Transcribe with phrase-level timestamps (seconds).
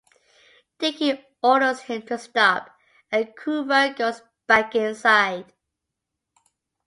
[0.79, 2.75] Dickie orders him to stop
[3.11, 5.53] and Coover goes back inside.